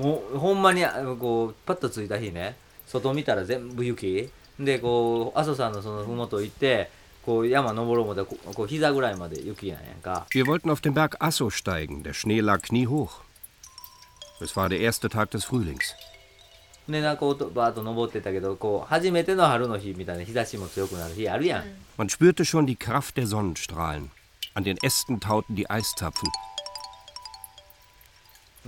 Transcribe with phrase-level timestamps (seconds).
[0.00, 6.90] もうほんまにあのこうパッと着いた日ね外見たら全部雪でこう阿蘇山のその麓行って
[7.24, 12.02] こう山登ろう思ったらここう膝ぐらいまで雪なんやんか Wir wollten auf den Berg Asso steigen.
[12.02, 13.22] Der Schnee lag kniehoch.
[14.40, 15.94] Es war der erste Tag des Frühlings.
[16.88, 21.64] でなんかこうバーッと登ってたけどこう初めての春の日みたいな日差しも強くなる日あるやん、
[21.98, 24.10] Man spürte schon die Kraft der Sonnenstrahlen.
[24.54, 26.30] An den Ästen tauten die Eiszapfen.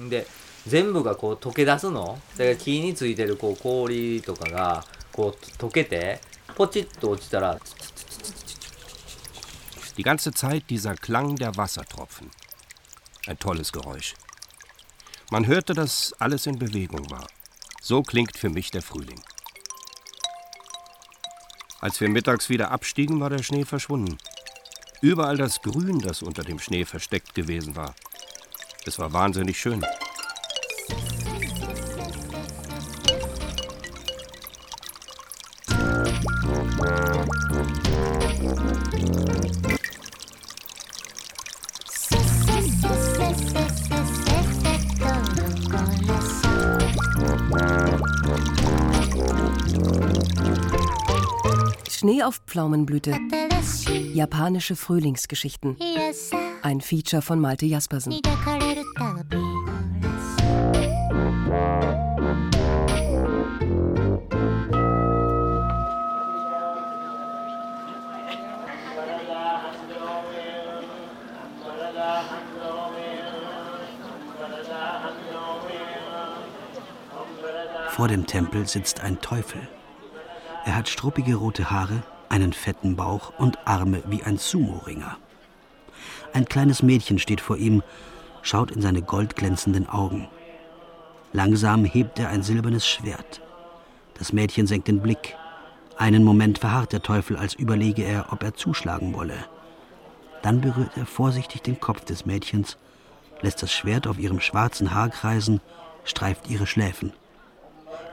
[0.09, 0.27] で
[0.66, 6.20] 全部がこう溶け出すのだから木についてるこう氷とかがこう溶けて
[6.55, 7.59] ポチッと落ちたら
[9.97, 12.30] Die ganze Zeit dieser Klang der Wassertropfen.
[13.27, 14.15] Ein tolles Geräusch.
[15.33, 17.27] Man hörte, dass alles in Bewegung war.
[17.83, 19.20] So klingt für mich der Frühling.
[21.81, 24.19] Als wir mittags wieder abstiegen, war der Schnee verschwunden.
[25.00, 27.94] Überall das Grün, das unter dem Schnee versteckt gewesen war.
[28.86, 29.84] Es war wahnsinnig schön.
[52.54, 53.18] Pflaumenblüte.
[54.14, 55.76] Japanische Frühlingsgeschichten.
[56.62, 58.14] Ein Feature von Malte Jaspersen.
[77.90, 79.68] Vor dem Tempel sitzt ein Teufel.
[80.66, 85.17] Er hat struppige rote Haare, einen fetten Bauch und Arme wie ein Sumo-Ringer.
[86.33, 87.83] Ein kleines Mädchen steht vor ihm,
[88.41, 90.27] schaut in seine goldglänzenden Augen.
[91.31, 93.39] Langsam hebt er ein silbernes Schwert.
[94.17, 95.35] Das Mädchen senkt den Blick.
[95.95, 99.38] Einen Moment verharrt der Teufel, als überlege er, ob er zuschlagen wolle.
[100.41, 102.77] Dann berührt er vorsichtig den Kopf des Mädchens,
[103.41, 105.61] lässt das Schwert auf ihrem schwarzen Haar kreisen,
[106.03, 107.13] streift ihre Schläfen.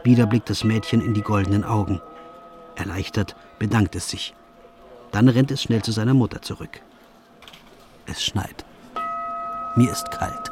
[0.05, 2.03] Wieder blickt das Mädchen in die goldenen Augen.
[2.77, 4.35] Erleichtert bedankt es sich.
[5.13, 6.81] Dann rennt es schnell zu seiner Mutter zurück.
[8.07, 8.65] Es schneit.
[9.77, 10.51] Mir ist kalt.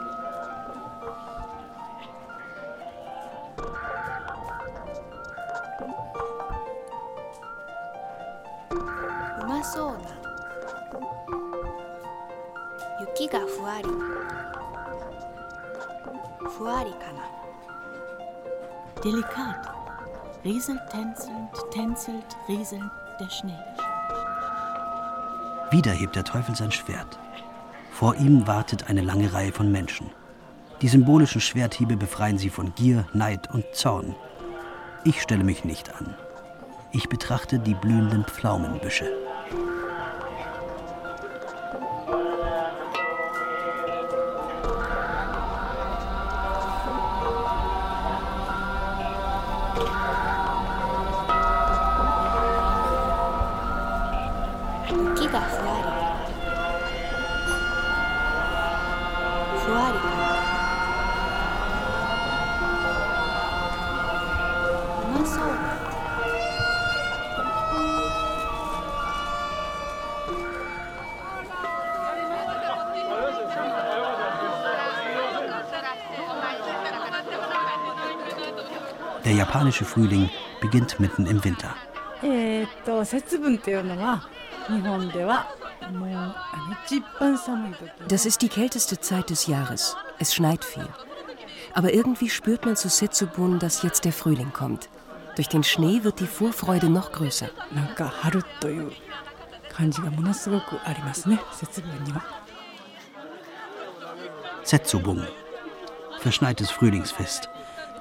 [19.05, 19.78] Delikat.
[20.45, 23.59] Rieselt, tänzelnd, tänzelt, rieselnd der Schnee.
[25.73, 27.19] Wieder hebt der Teufel sein Schwert.
[27.91, 30.11] Vor ihm wartet eine lange Reihe von Menschen.
[30.81, 34.15] Die symbolischen Schwerthiebe befreien sie von Gier, Neid und Zorn.
[35.03, 36.15] Ich stelle mich nicht an.
[36.93, 39.11] Ich betrachte die blühenden Pflaumenbüsche.
[79.59, 80.31] japanische Frühling
[80.61, 81.75] beginnt mitten im Winter.
[88.07, 89.97] Das ist die kälteste Zeit des Jahres.
[90.21, 90.87] Es schneit viel.
[91.75, 94.89] Aber irgendwie spürt man zu Setsubun, dass jetzt der Frühling kommt.
[95.35, 97.49] Durch den Schnee wird die Vorfreude noch größer.
[104.63, 105.27] Setsubun.
[106.21, 107.49] Verschneites Frühlingsfest.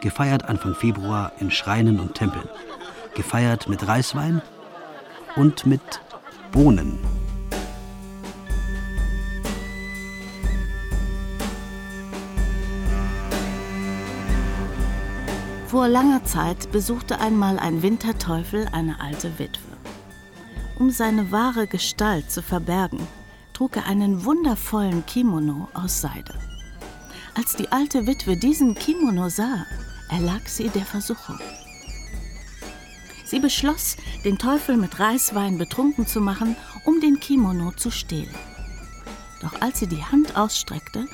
[0.01, 2.47] Gefeiert Anfang Februar in Schreinen und Tempeln.
[3.15, 4.41] Gefeiert mit Reiswein
[5.35, 5.81] und mit
[6.51, 6.99] Bohnen.
[15.67, 19.61] Vor langer Zeit besuchte einmal ein Winterteufel eine alte Witwe.
[20.79, 23.05] Um seine wahre Gestalt zu verbergen,
[23.53, 26.35] trug er einen wundervollen Kimono aus Seide.
[27.37, 29.67] Als die alte Witwe diesen Kimono sah,
[30.09, 31.37] erlag sie der Versuchung.
[33.25, 33.95] Sie beschloss,
[34.25, 36.55] den Teufel mit Reiswein betrunken zu machen,
[36.85, 38.33] um den Kimono zu stehlen.
[39.39, 41.05] Doch als sie die Hand ausstreckte,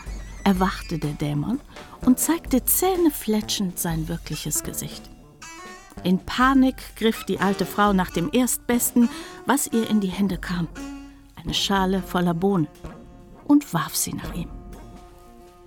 [0.45, 1.59] erwachte der Dämon
[2.05, 5.09] und zeigte zähnefletschend sein wirkliches Gesicht.
[6.05, 9.09] In Panik griff die alte Frau nach dem Erstbesten,
[9.45, 10.69] was ihr in die Hände kam.
[11.35, 12.69] Eine Schale voller Bohnen.
[13.43, 14.62] Und warf sie nach ihm.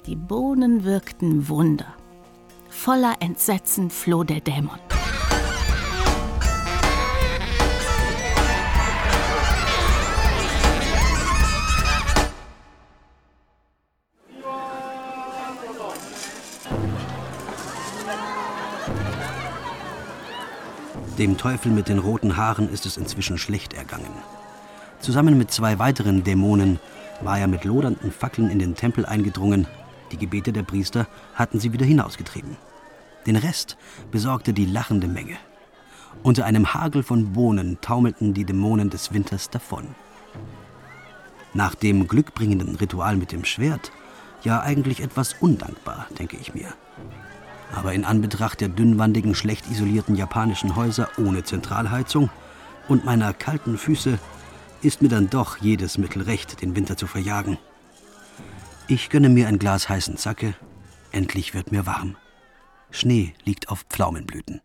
[0.06, 1.92] Die Bohnen wirkten Wunder.
[2.68, 4.78] Voller Entsetzen floh der Dämon.
[21.18, 24.06] Dem Teufel mit den roten Haaren ist es inzwischen schlecht ergangen.
[25.00, 26.78] Zusammen mit zwei weiteren Dämonen
[27.22, 29.66] war er mit lodernden Fackeln in den Tempel eingedrungen.
[30.12, 32.56] Die Gebete der Priester hatten sie wieder hinausgetrieben.
[33.26, 33.76] Den Rest
[34.10, 35.36] besorgte die lachende Menge.
[36.22, 39.94] Unter einem Hagel von Bohnen taumelten die Dämonen des Winters davon.
[41.54, 43.90] Nach dem glückbringenden Ritual mit dem Schwert,
[44.42, 46.68] ja eigentlich etwas undankbar, denke ich mir.
[47.74, 52.30] Aber in Anbetracht der dünnwandigen, schlecht isolierten japanischen Häuser ohne Zentralheizung
[52.88, 54.18] und meiner kalten Füße
[54.82, 57.58] ist mir dann doch jedes Mittel recht, den Winter zu verjagen.
[58.88, 60.54] Ich gönne mir ein Glas heißen Zacke.
[61.10, 62.16] Endlich wird mir warm.
[62.90, 64.60] Schnee liegt auf Pflaumenblüten.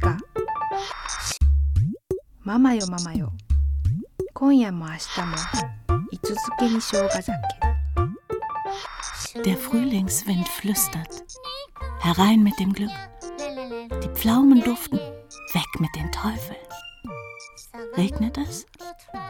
[0.00, 0.27] が
[2.47, 3.31] ママよママよ
[4.33, 5.35] 今夜も明日も
[6.11, 7.33] いつ漬けに生姜酒
[9.45, 11.23] Der Frühlingswind flüstert.
[11.99, 12.91] Herein mit dem Glück.
[14.03, 14.99] Die Pflaumen duften.
[14.99, 16.55] Weg mit den Teufeln.
[17.97, 18.67] Regnet es?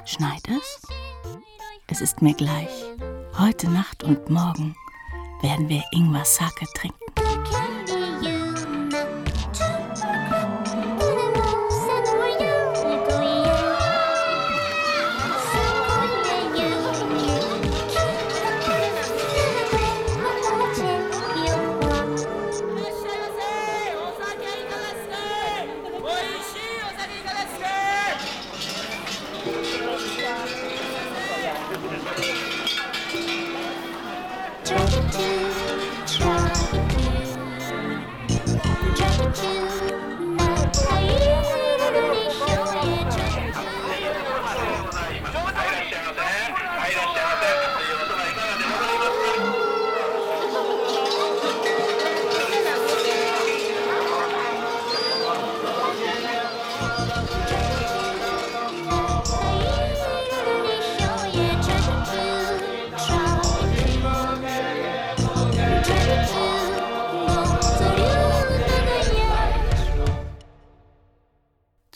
[0.04, 0.82] Schneit es?
[1.88, 2.84] Es ist mir gleich.
[3.38, 4.76] Heute Nacht und morgen
[5.42, 7.07] werden wir Ingwer Sake trinken.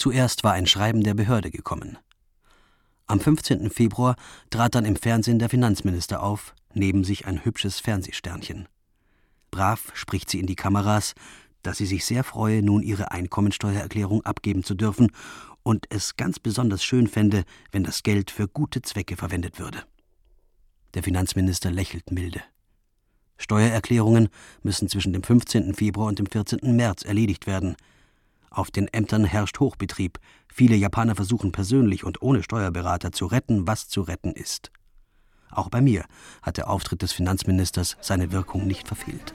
[0.02, 1.96] Zuerst war ein Schreiben der Behörde gekommen.
[3.06, 3.70] Am 15.
[3.70, 4.16] Februar
[4.50, 8.66] trat dann im Fernsehen der Finanzminister auf, neben sich ein hübsches Fernsehsternchen.
[9.52, 11.14] Brav spricht sie in die Kameras,
[11.62, 15.12] dass sie sich sehr freue, nun ihre Einkommensteuererklärung abgeben zu dürfen
[15.62, 19.84] und es ganz besonders schön fände, wenn das Geld für gute Zwecke verwendet würde.
[20.94, 22.42] Der Finanzminister lächelt milde.
[23.38, 24.30] Steuererklärungen
[24.64, 25.74] müssen zwischen dem 15.
[25.74, 26.74] Februar und dem 14.
[26.74, 27.76] März erledigt werden–
[28.52, 30.18] auf den Ämtern herrscht Hochbetrieb.
[30.52, 34.70] Viele Japaner versuchen persönlich und ohne Steuerberater zu retten, was zu retten ist.
[35.50, 36.04] Auch bei mir
[36.40, 39.34] hat der Auftritt des Finanzministers seine Wirkung nicht verfehlt.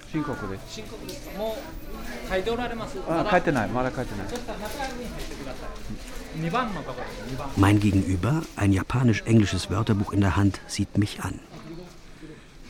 [7.56, 11.40] Mein Gegenüber, ein japanisch-englisches Wörterbuch in der Hand, sieht mich an.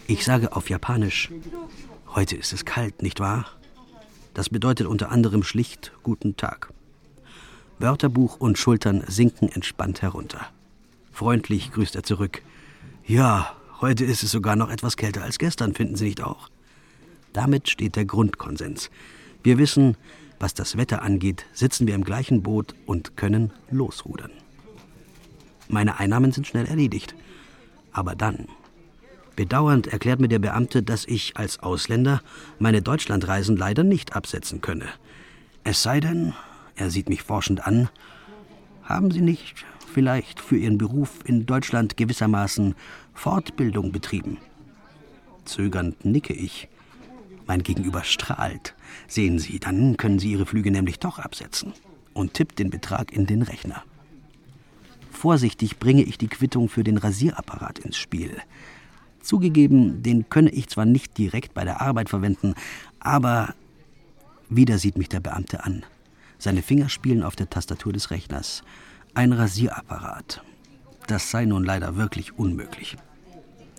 [0.07, 1.31] Ich sage auf Japanisch,
[2.15, 3.56] heute ist es kalt, nicht wahr?
[4.37, 6.71] Das bedeutet unter anderem schlicht Guten Tag.
[7.79, 10.45] Wörterbuch und Schultern sinken entspannt herunter.
[11.11, 12.43] Freundlich grüßt er zurück.
[13.03, 16.49] Ja, heute ist es sogar noch etwas kälter als gestern, finden Sie nicht auch?
[17.33, 18.91] Damit steht der Grundkonsens.
[19.41, 19.97] Wir wissen,
[20.37, 24.29] was das Wetter angeht, sitzen wir im gleichen Boot und können losrudern.
[25.67, 27.15] Meine Einnahmen sind schnell erledigt.
[27.91, 28.45] Aber dann
[29.37, 32.21] Bedauernd erklärt mir der Beamte, dass ich als Ausländer
[32.57, 34.87] meine Deutschlandreisen leider nicht absetzen könne.
[35.63, 36.33] Es sei denn,
[36.75, 37.87] er sieht mich forschend an,
[38.81, 39.63] haben Sie nicht
[39.93, 42.73] vielleicht für Ihren Beruf in Deutschland gewissermaßen
[43.13, 44.37] Fortbildung betrieben?
[45.45, 46.67] Zögernd nicke ich.
[47.45, 48.73] Mein Gegenüber strahlt.
[49.07, 51.73] Sehen Sie, dann können Sie Ihre Flüge nämlich doch absetzen
[52.13, 53.83] und tippt den Betrag in den Rechner.
[55.11, 58.41] Vorsichtig bringe ich die Quittung für den Rasierapparat ins Spiel.
[59.27, 62.53] Zugegeben, den könne ich zwar nicht direkt bei der Arbeit verwenden,
[63.01, 63.53] aber
[64.47, 65.83] wieder sieht mich der Beamte an.
[66.37, 68.63] Seine Finger spielen auf der Tastatur des Rechners.
[69.15, 70.41] Ein Rasierapparat.
[71.07, 72.95] Das sei nun leider wirklich unmöglich.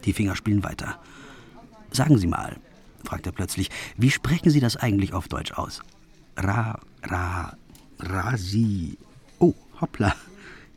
[0.04, 1.00] Die Finger spielen weiter.
[1.92, 2.58] Sagen Sie mal,
[3.02, 5.80] fragt er plötzlich, wie sprechen Sie das eigentlich auf Deutsch aus?
[6.36, 7.56] Ra, ra,
[7.98, 8.98] rasi.
[9.38, 10.14] Oh, hoppla.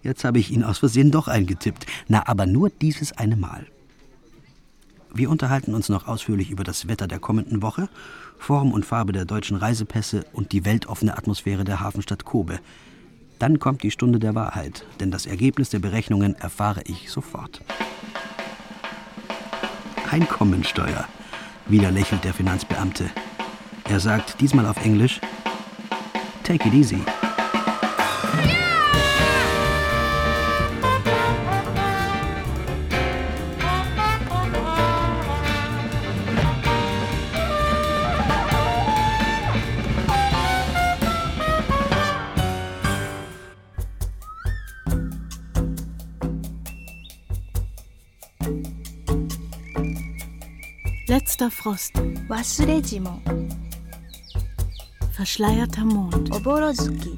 [0.01, 1.86] Jetzt habe ich ihn aus Versehen doch eingetippt.
[2.08, 3.68] Na, aber nur dieses eine Mal.
[5.13, 7.89] Wir unterhalten uns noch ausführlich über das Wetter der kommenden Woche,
[8.38, 12.60] Form und Farbe der deutschen Reisepässe und die weltoffene Atmosphäre der Hafenstadt Kobe.
[13.38, 17.62] Dann kommt die Stunde der Wahrheit, denn das Ergebnis der Berechnungen erfahre ich sofort.
[20.10, 21.06] Einkommensteuer.
[21.68, 23.10] Wieder lächelt der Finanzbeamte.
[23.89, 25.20] Er sagt diesmal auf Englisch:
[26.44, 27.01] Take it easy.
[51.12, 51.91] Letzter Frost.
[52.30, 53.20] Wasurejimo.
[55.12, 56.34] Verschleierter Mond.
[56.34, 57.18] Oborozuki.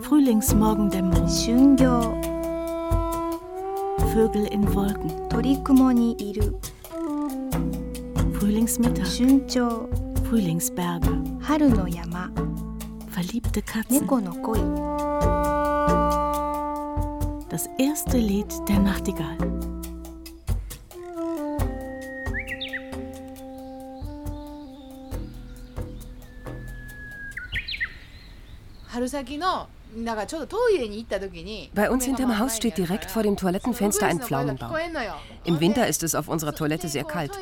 [0.00, 1.28] Frühlingsmorgendämmerung.
[1.28, 2.20] Shungyo.
[4.12, 5.12] Vögel in Wolken.
[5.28, 6.58] Torikumo ni iru.
[8.32, 9.06] Frühlingsmittag.
[9.06, 9.88] Shuncho.
[10.28, 11.22] Frühlingsberge.
[11.48, 12.28] Haru no yama.
[13.12, 14.00] Verliebte Katzen.
[14.00, 14.58] Neko no koi.
[17.50, 19.36] Das erste Lied der Nachtigall.
[31.74, 34.74] Bei uns hinterm Haus steht direkt vor dem Toilettenfenster ein Pflaumenbaum.
[35.44, 37.32] Im Winter ist es auf unserer Toilette sehr kalt.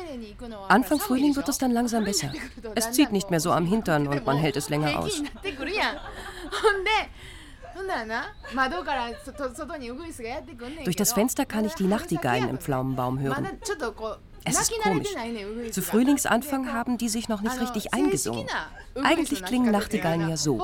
[0.69, 2.31] Anfang Frühling wird es dann langsam besser.
[2.75, 5.21] Es zieht nicht mehr so am Hintern und man hält es länger aus.
[10.83, 13.47] Durch das Fenster kann ich die Nachtigallen im Pflaumenbaum hören.
[14.47, 15.09] Es ist komisch.
[15.71, 18.47] Zu Frühlingsanfang haben die sich noch nicht richtig eingesungen.
[18.95, 20.59] Eigentlich klingen Nachtigallen ja so.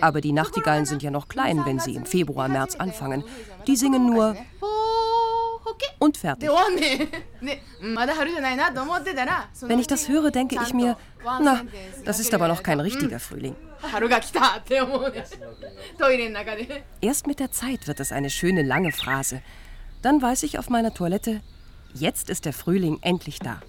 [0.00, 3.24] Aber die Nachtigallen sind ja noch klein, wenn sie im Februar, März anfangen.
[3.66, 4.36] Die singen nur
[5.98, 6.48] und fertig.
[9.62, 10.96] Wenn ich das höre, denke ich mir,
[11.40, 11.62] na,
[12.04, 13.56] das ist aber noch kein richtiger Frühling.
[17.00, 19.42] Erst mit der Zeit wird das eine schöne lange Phrase.
[20.02, 21.40] Dann weiß ich auf meiner Toilette,
[21.94, 23.60] jetzt ist der Frühling endlich da.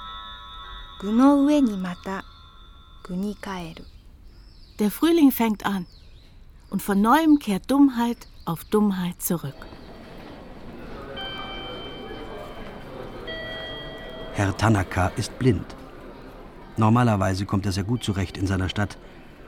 [1.01, 2.23] 具の上にまた
[3.03, 3.85] 具に帰る
[4.77, 5.87] Der Frühling fängt an
[6.69, 9.55] und von neuem kehrt Dummheit auf Dummheit zurück.
[14.38, 15.74] Herr Tanaka ist blind.
[16.76, 18.96] Normalerweise kommt er sehr gut zurecht in seiner Stadt.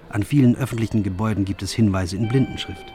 [0.08, 2.86] An vielen öffentlichen Gebäuden gibt es Hinweise in Blindenschrift.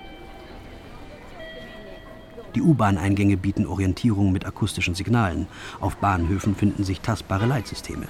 [2.54, 5.48] Die U-Bahn-Eingänge bieten Orientierung mit akustischen Signalen.
[5.80, 8.10] Auf Bahnhöfen finden sich tastbare Leitsysteme.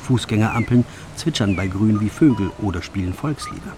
[0.00, 0.84] Fußgängerampeln
[1.14, 3.76] zwitschern bei Grün wie Vögel oder spielen Volkslieder.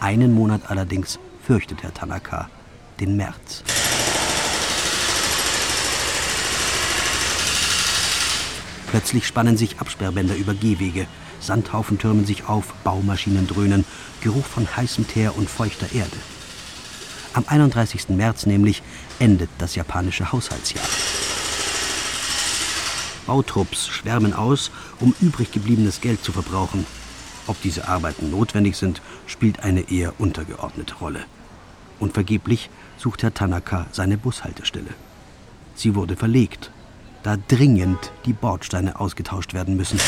[0.00, 2.50] Einen Monat allerdings fürchtet Herr Tanaka,
[3.00, 3.64] den März.
[8.94, 11.08] Plötzlich spannen sich Absperrbänder über Gehwege,
[11.40, 13.84] Sandhaufen türmen sich auf, Baumaschinen dröhnen,
[14.20, 16.16] Geruch von heißem Teer und feuchter Erde.
[17.32, 18.10] Am 31.
[18.10, 18.84] März nämlich
[19.18, 20.84] endet das japanische Haushaltsjahr.
[23.26, 24.70] Bautrupps schwärmen aus,
[25.00, 26.86] um übrig gebliebenes Geld zu verbrauchen.
[27.48, 31.24] Ob diese Arbeiten notwendig sind, spielt eine eher untergeordnete Rolle.
[31.98, 34.94] Und vergeblich sucht Herr Tanaka seine Bushaltestelle.
[35.74, 36.70] Sie wurde verlegt,
[37.24, 39.98] da dringend die Bordsteine ausgetauscht werden müssen.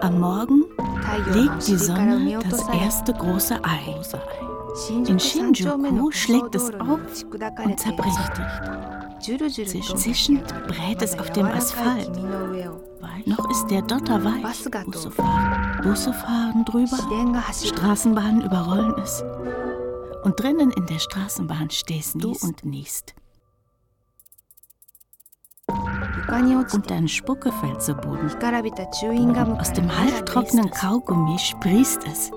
[0.00, 0.64] Am Morgen
[1.32, 3.94] legt die Sonne das erste große Ei.
[5.06, 7.00] In Shinjuku schlägt es auf
[7.64, 8.32] und zerbricht.
[9.18, 12.10] Zischend brät es auf dem Asphalt.
[13.26, 14.64] Noch ist der Dotter weich.
[14.84, 15.80] Busse fahren.
[15.82, 16.98] Busse fahren drüber,
[17.52, 19.24] Straßenbahnen überrollen es.
[20.22, 23.14] Und drinnen in der Straßenbahn stehst du und niest.
[26.72, 28.30] Und dein Spucke fällt zu Boden.
[29.58, 32.30] Aus dem halbtrockenen Kaugummi sprießt es.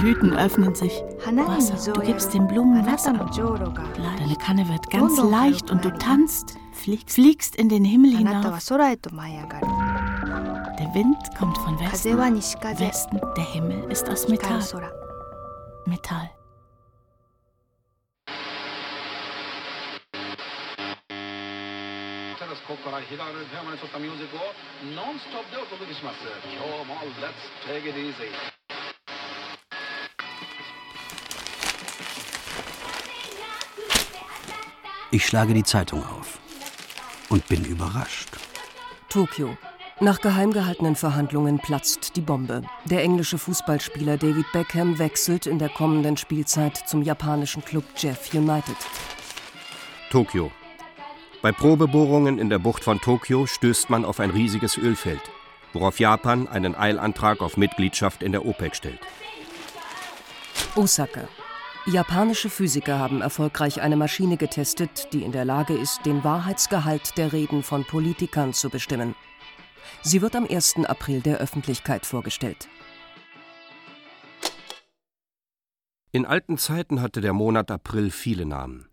[0.00, 0.92] Blüten öffnen sich.
[1.24, 1.92] Wasser.
[1.92, 3.12] Du gibst den Blumen Wasser.
[3.12, 8.42] Deine Kanne wird ganz leicht und du tanzt, fliegst in den Himmel hinauf.
[10.78, 12.18] Der Wind kommt von Westen.
[12.18, 14.62] Westen, der Himmel ist aus Metall.
[15.86, 16.30] Metall.
[27.20, 28.30] Let's take it easy.
[35.10, 36.38] Ich schlage die Zeitung auf
[37.30, 38.28] und bin überrascht.
[39.08, 39.56] Tokio.
[40.00, 42.62] Nach geheim gehaltenen Verhandlungen platzt die Bombe.
[42.84, 48.76] Der englische Fußballspieler David Beckham wechselt in der kommenden Spielzeit zum japanischen Club Jeff United.
[50.10, 50.52] Tokio.
[51.40, 55.22] Bei Probebohrungen in der Bucht von Tokio stößt man auf ein riesiges Ölfeld,
[55.72, 59.00] worauf Japan einen Eilantrag auf Mitgliedschaft in der OPEC stellt.
[60.76, 61.28] Osaka.
[61.90, 67.32] Japanische Physiker haben erfolgreich eine Maschine getestet, die in der Lage ist, den Wahrheitsgehalt der
[67.32, 69.14] Reden von Politikern zu bestimmen.
[70.02, 70.84] Sie wird am 1.
[70.84, 72.68] April der Öffentlichkeit vorgestellt.
[76.12, 78.86] In alten Zeiten hatte der Monat April viele Namen.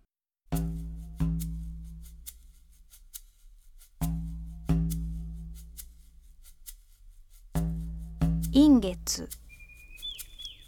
[8.53, 9.25] Ingetsu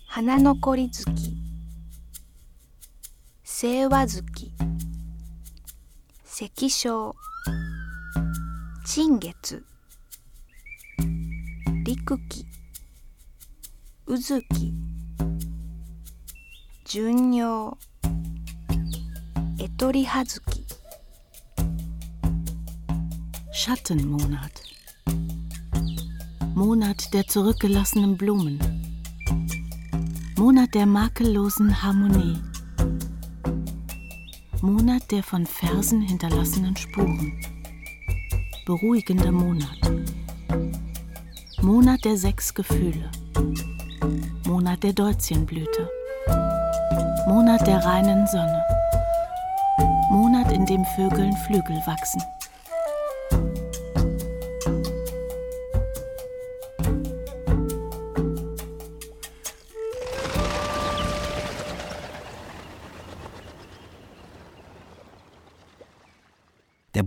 [0.10, 1.47] Hananokori-zuki
[3.60, 4.22] 清和月
[6.24, 7.16] 石章
[8.86, 9.64] 陳月
[11.84, 12.46] 陸期
[14.06, 14.44] 宇月
[16.86, 17.76] 巡尿
[19.58, 20.40] エトリハ月
[23.52, 24.52] Schattenmonat
[26.54, 28.60] Monat der zurückgelassenen Blumen
[30.38, 32.47] Monat der makellosen Harmonie
[34.62, 37.40] Monat der von Versen hinterlassenen Spuren.
[38.66, 39.80] Beruhigender Monat.
[41.62, 43.12] Monat der sechs Gefühle.
[44.48, 45.90] Monat der Deutzienblüte.
[47.28, 48.64] Monat der reinen Sonne.
[50.10, 52.22] Monat, in dem Vögeln Flügel wachsen.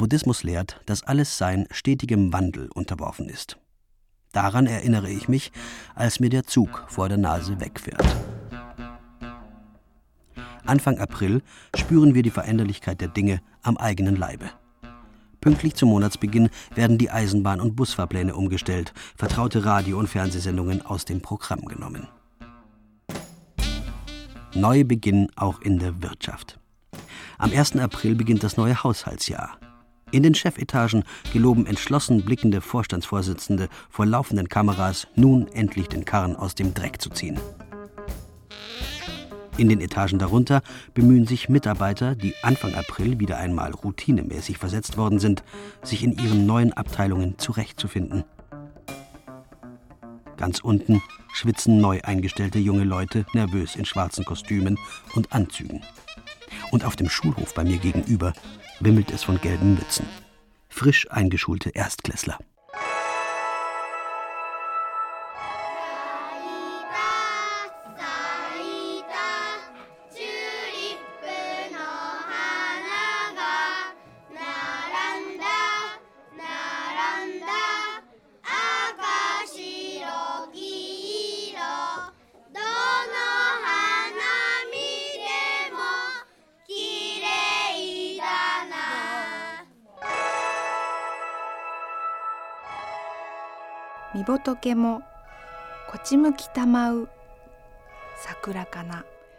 [0.01, 3.59] Buddhismus lehrt, dass alles Sein stetigem Wandel unterworfen ist.
[4.33, 5.53] Daran erinnere ich mich,
[5.95, 8.03] als mir der Zug vor der Nase wegfährt.
[10.65, 11.43] Anfang April
[11.77, 14.49] spüren wir die Veränderlichkeit der Dinge am eigenen Leibe.
[15.43, 21.21] Pünktlich zum Monatsbeginn werden die Eisenbahn- und Busfahrpläne umgestellt, vertraute Radio- und Fernsehsendungen aus dem
[21.21, 22.09] Programm genommen.
[24.55, 26.59] Neubeginn auch in der Wirtschaft.
[27.37, 27.77] Am 1.
[27.77, 29.59] April beginnt das neue Haushaltsjahr.
[30.13, 36.55] In den Chefetagen geloben entschlossen blickende Vorstandsvorsitzende vor laufenden Kameras, nun endlich den Karren aus
[36.57, 37.39] dem Dreck zu ziehen.
[39.57, 40.63] In den Etagen darunter
[40.95, 45.45] bemühen sich Mitarbeiter, die Anfang April wieder einmal routinemäßig versetzt worden sind,
[45.83, 48.25] sich in ihren neuen Abteilungen zurechtzufinden.
[50.37, 51.03] Ganz unten
[51.35, 54.79] schwitzen neu eingestellte junge Leute nervös in schwarzen Kostümen
[55.15, 55.83] und Anzügen.
[56.73, 58.33] Und auf dem Schulhof bei mir gegenüber
[58.81, 60.07] wimmelt es von gelben Mützen.
[60.69, 62.39] Frisch eingeschulte Erstklässler.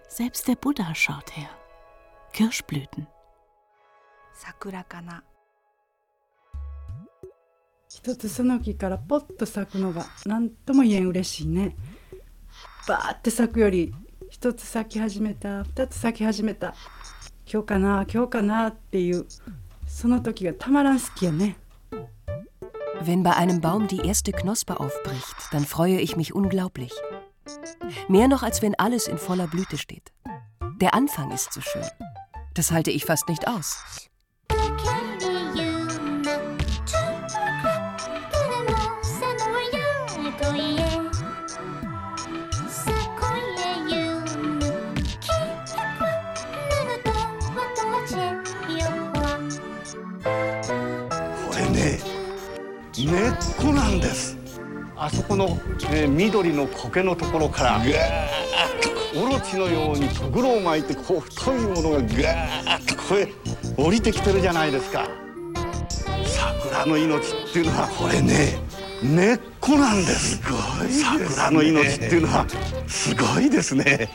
[0.09, 1.49] Selbst der Buddha schaut her.
[2.33, 3.07] Kirschblüten.
[7.89, 11.75] 一つその木からポッと咲くのが何とも言えん嬉しいね。
[12.87, 13.93] バーって咲くより
[14.29, 16.73] 一つ咲き始めた二つ咲き始めた。
[17.51, 19.25] 今日かな今日かなっていう
[19.85, 21.57] その時がたまらん好きやね
[23.03, 26.93] Wenn bei einem Baum die erste Knospe aufbricht, dann freue ich mich unglaublich.
[28.07, 30.11] Mehr noch, als wenn alles in voller Blüte steht.
[30.79, 31.85] Der Anfang ist so schön.
[32.53, 34.11] Das halte ich fast nicht aus.
[53.05, 54.37] 根っこなんです。
[54.95, 55.59] あそこの、
[55.91, 57.95] え、緑の苔のところからぐーっ
[59.13, 63.27] とオロチのようにとぐろを巻いてこう太いものがぐーっとこれ
[63.77, 65.09] 降りてきてるじゃないですか。
[66.25, 68.59] 桜の命っていうのはこれね
[69.01, 70.37] 根っこなんです。
[70.37, 72.45] すごい、ね、桜の命っていうのは
[72.87, 74.09] すごいですね。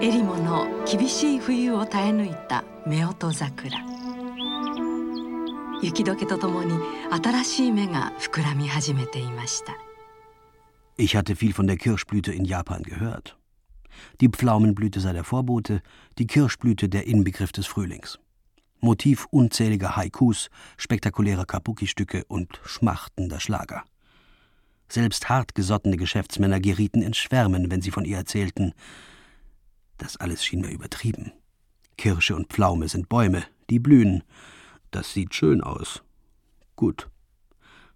[0.00, 3.95] エリモの厳しい冬を耐え抜いた夫婦桜。
[5.85, 6.77] 雪解けとともに
[7.09, 9.73] 新しい芽が膨らみ始めていました。
[10.97, 13.37] Ich hatte viel von der Kirschblüte in Japan gehört.
[14.19, 15.81] Die Pflaumenblüte sei der Vorbote,
[16.17, 18.19] die Kirschblüte der Inbegriff des Frühlings.
[18.79, 23.83] Motiv unzähliger Haikus, spektakulärer Kabuki-Stücke und schmachtender Schlager.
[24.89, 28.73] Selbst hartgesottene Geschäftsmänner gerieten in Schwärmen, wenn sie von ihr erzählten.
[29.97, 31.31] Das alles schien mir übertrieben.
[31.97, 34.23] Kirsche und Pflaume sind Bäume, die blühen,
[34.91, 36.01] das sieht schön aus.
[36.75, 37.07] Gut.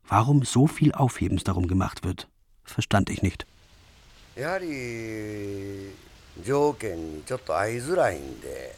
[0.08, 2.28] Warum so viel Aufhebens darum gemacht wird,
[2.64, 3.46] verstand ich nicht.
[4.36, 5.96] やはり
[6.44, 8.76] 条件にちょっと合いづらいんで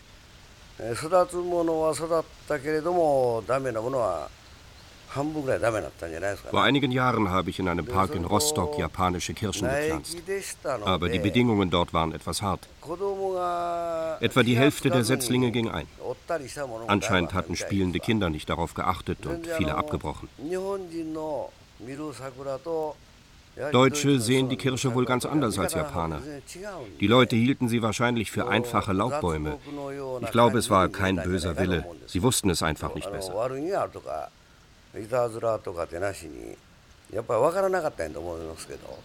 [0.93, 4.29] 育つものは育ったけれどもダメなものは
[6.50, 10.16] vor einigen Jahren habe ich in einem Park in Rostock japanische Kirschen gepflanzt.
[10.84, 12.66] Aber die Bedingungen dort waren etwas hart.
[14.20, 15.86] Etwa die Hälfte der Setzlinge ging ein.
[16.86, 20.28] Anscheinend hatten spielende Kinder nicht darauf geachtet und viele abgebrochen.
[23.70, 26.22] Deutsche sehen die Kirsche wohl ganz anders als Japaner.
[27.00, 29.58] Die Leute hielten sie wahrscheinlich für einfache Laubbäume.
[30.22, 31.84] Ich glaube, es war kein böser Wille.
[32.06, 33.34] Sie wussten es einfach nicht besser.
[34.95, 36.57] いたずらとかってなしに
[37.13, 38.97] やっぱり分からなかったんやと思いますけど。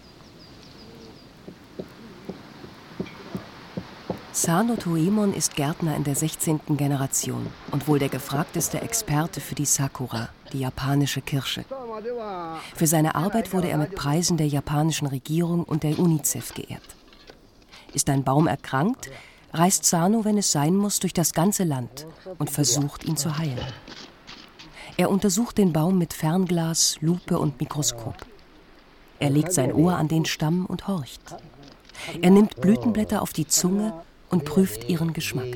[4.35, 6.78] Sano Toemon ist Gärtner in der 16.
[6.78, 11.66] Generation und wohl der gefragteste Experte für die Sakura, die japanische Kirsche.
[12.74, 16.96] Für seine Arbeit wurde er mit Preisen der japanischen Regierung und der UNICEF geehrt.
[17.92, 19.11] Ist ein Baum erkrankt,
[19.52, 22.07] reist Sano, wenn es sein muss, durch das ganze Land
[22.38, 23.61] und versucht, ihn zu heilen.
[24.97, 28.15] Er untersucht den Baum mit Fernglas, Lupe und Mikroskop.
[29.19, 31.21] Er legt sein Ohr an den Stamm und horcht.
[32.21, 33.93] Er nimmt Blütenblätter auf die Zunge
[34.29, 35.55] und prüft ihren Geschmack.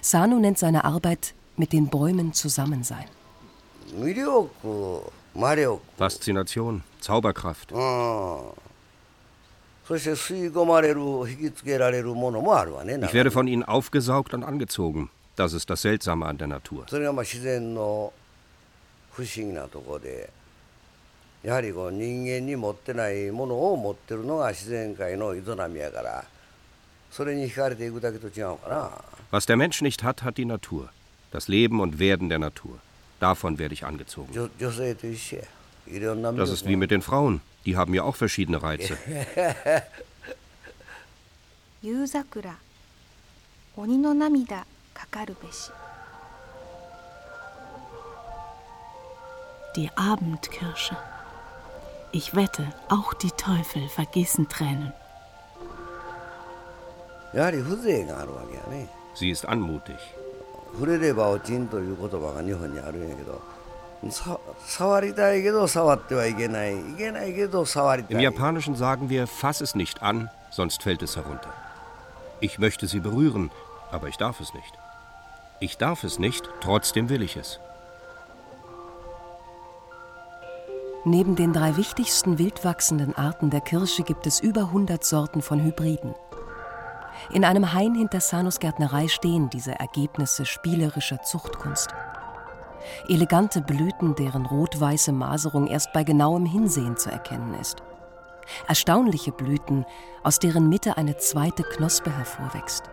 [0.00, 3.04] Sano nennt seine Arbeit mit den Bäumen zusammen sein.
[5.98, 7.72] Faszination, Zauberkraft.
[9.88, 10.06] Ich
[13.12, 15.10] werde von ihnen aufgesaugt und angezogen.
[15.41, 16.85] Das ist das Seltsame an der Natur.
[19.17, 20.29] 不思議なところで
[21.41, 26.23] やはりこう人間に持ってないものを持ってるのが自然界の営みやから
[27.09, 28.91] それに惹かれていくだけと違うかな。
[29.31, 30.89] Was der Mensch nicht hat, hat die Natur.
[31.31, 32.77] Das Leben und Werden der Natur.
[33.19, 34.31] Davon werde ich angezogen.
[36.37, 37.41] Das ist wie mit den Frauen.
[37.65, 38.97] Die haben ja auch verschiedene Reize.
[41.81, 42.57] 夕桜
[43.75, 45.71] 鬼の涙 かかるべし
[49.77, 50.97] Die Abendkirsche.
[52.11, 54.91] Ich wette, auch die Teufel vergießen Tränen.
[59.13, 59.97] Sie ist anmutig.
[68.09, 71.53] Im Japanischen sagen wir, fass es nicht an, sonst fällt es herunter.
[72.39, 73.51] Ich möchte sie berühren,
[73.91, 74.73] aber ich darf es nicht.
[75.62, 77.60] Ich darf es nicht, trotzdem will ich es.
[81.04, 86.16] Neben den drei wichtigsten wildwachsenden Arten der Kirsche gibt es über 100 Sorten von Hybriden.
[87.30, 91.90] In einem Hain hinter Sanos Gärtnerei stehen diese Ergebnisse spielerischer Zuchtkunst.
[93.06, 97.84] Elegante Blüten, deren rot-weiße Maserung erst bei genauem Hinsehen zu erkennen ist.
[98.66, 99.86] Erstaunliche Blüten,
[100.24, 102.90] aus deren Mitte eine zweite Knospe hervorwächst.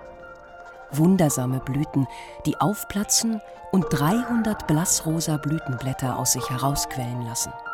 [0.92, 2.08] Wundersame Blüten,
[2.46, 7.70] die aufplatzen und 300 blassrosa Blütenblätter aus sich herausquellen lassen.「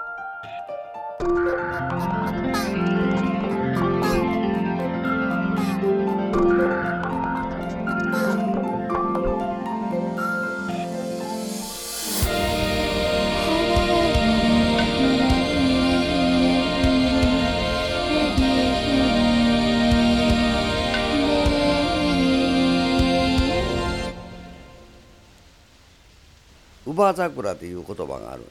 [26.85, 28.43] 乳母桜」という言葉がある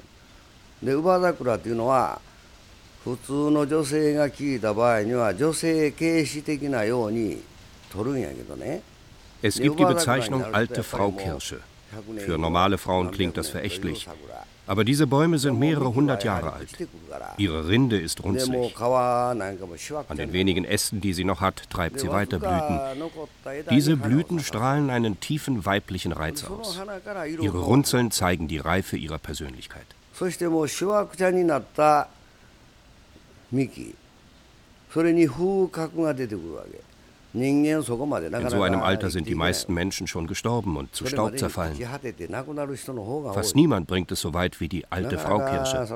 [0.83, 2.21] で乳母桜というのは
[3.05, 7.43] 普通の女性が聞いた場合には女性軽視的なように
[7.93, 8.83] 取るんやけどね
[9.43, 11.61] Es gibt die Bezeichnung alte Frau Kirsche.
[12.27, 14.09] Für normale Frauen klingt das verächtlich.
[14.67, 16.71] Aber diese Bäume sind mehrere hundert Jahre alt.
[17.37, 18.75] Ihre Rinde ist runzlig.
[18.81, 22.81] An den wenigen Ästen, die sie noch hat, treibt sie weiter Blüten.
[23.71, 26.81] Diese Blüten strahlen einen tiefen weiblichen Reiz aus.
[27.41, 29.87] Ihre Runzeln zeigen die Reife ihrer Persönlichkeit.
[37.35, 41.77] In so einem Alter sind die meisten Menschen schon gestorben und zu Staub zerfallen.
[43.35, 45.87] Fast niemand bringt es so weit wie die alte Frau Kirsche.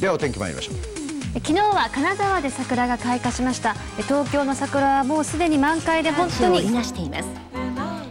[0.00, 0.76] ではお天気参りましょう
[1.40, 7.28] 昨日は金沢で桜が開花しました東京の桜はもうすでに満開で本当にいなしています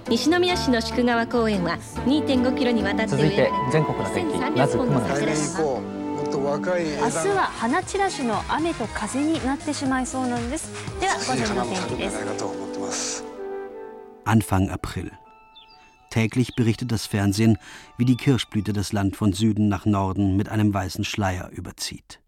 [0.10, 5.97] 西宮市の宿川公園は2.5キロにわたって続いて全国の天気まず雲の様子と若い明
[7.23, 10.71] 日は花散らしの雨と風になってしまいそうなんです
[11.01, 12.11] では午前の天気で
[12.91, 13.25] す
[14.25, 15.11] Anfang April.
[16.11, 17.59] Täglich berichtet das Fernsehen,
[17.97, 22.21] wie die Kirschblüte das Land von Süden nach Norden mit einem weißen Schleier überzieht.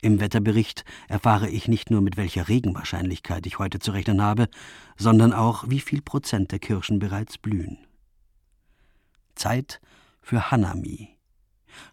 [0.00, 4.48] Im Wetterbericht erfahre ich nicht nur, mit welcher Regenwahrscheinlichkeit ich heute zu rechnen habe,
[4.96, 7.78] sondern auch, wie viel Prozent der Kirschen bereits blühen.
[9.34, 9.80] Zeit
[10.20, 11.11] für Hanami,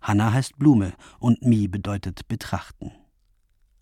[0.03, 2.93] Hanna heißt Blume und Mi bedeutet betrachten.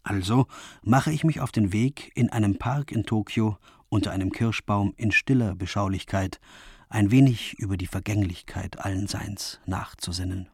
[0.02, 0.46] Also
[0.82, 3.58] mache ich mich auf den Weg in einem Park in Tokio
[3.88, 6.40] unter einem Kirschbaum in stiller Beschaulichkeit,
[6.88, 10.48] ein wenig über die Vergänglichkeit allen Seins nachzusinnen.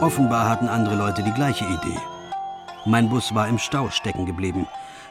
[0.00, 2.00] Offenbar hatten andere Leute die gleiche Idee.
[2.84, 4.66] Mein Bus war im Stau stecken geblieben.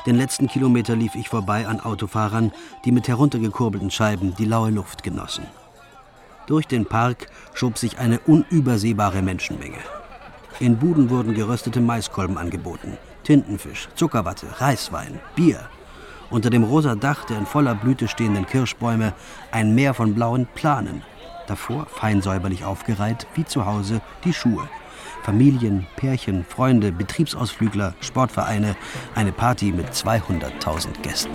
[0.05, 2.51] Den letzten Kilometer lief ich vorbei an Autofahrern,
[2.84, 5.45] die mit heruntergekurbelten Scheiben die laue Luft genossen.
[6.47, 9.77] Durch den Park schob sich eine unübersehbare Menschenmenge.
[10.60, 15.62] In Buden wurden geröstete Maiskolben angeboten, Tintenfisch, Zuckerwatte, Reiswein, Bier.
[16.29, 19.13] Unter dem rosa Dach der in voller Blüte stehenden Kirschbäume
[19.51, 21.03] ein Meer von blauen Planen.
[21.47, 24.67] Davor, fein säuberlich aufgereiht, wie zu Hause, die Schuhe.
[25.22, 28.76] Familien, Pärchen, Freunde, Betriebsausflügler, Sportvereine,
[29.14, 31.33] eine Party mit 200.000 Gästen.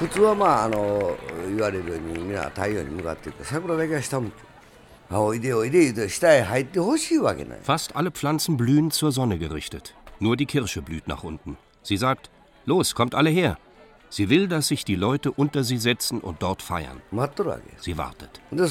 [0.00, 1.14] 普通はまああの
[1.46, 4.34] 言われるように皆太陽に向かっていく桜だけは下向く
[5.12, 9.94] おいでおいで言うて下へ入ってほしいわけない Fast alle Pflanzen blühen zur Sonne gerichtet.
[10.20, 11.56] Nur die Kirsche blüht nach unten.
[11.82, 12.30] Sie sagt,
[12.66, 13.56] los, kommt alle her.
[14.10, 17.00] Sie will, dass sich die Leute unter sie setzen und dort feiern.
[17.80, 18.40] Sie wartet.
[18.50, 18.66] Man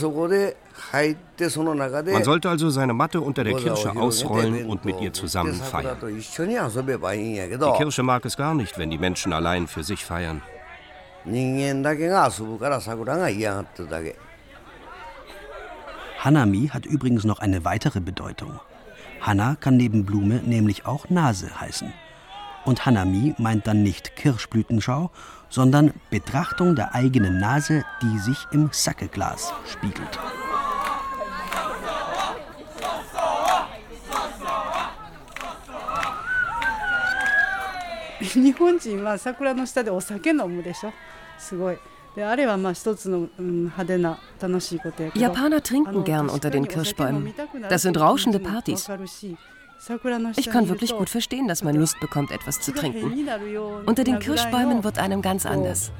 [2.23, 5.97] sollte also seine Matte unter der Kirsche ausrollen und mit ihr zusammen feiern.
[6.01, 10.41] Die Kirsche mag es gar nicht, wenn die Menschen allein für sich feiern.
[11.25, 14.15] 人間だけが遊ぶから桜が嫌がってるだけ。
[16.19, 18.59] Hanami hat übrigens noch eine weitere Bedeutung.
[19.21, 21.93] Hana kann neben Blume nämlich auch Nase heißen.
[22.65, 25.11] Und Hanami meint dann nicht Kirschblütenschau,
[25.49, 30.19] sondern Betrachtung der eigenen Nase, die sich im Sackeglas spiegelt.
[38.23, 40.93] 日 本人は桜の下でお酒飲むでしょ
[41.37, 41.77] すごい。
[45.15, 47.33] Japaner trinken gern unter den Kirschbäumen.
[47.69, 48.89] Das sind rauschende Partys.
[50.35, 53.29] Ich kann wirklich gut verstehen, dass man Lust bekommt, etwas zu trinken.
[53.85, 55.91] Unter den Kirschbäumen wird einem ganz anders.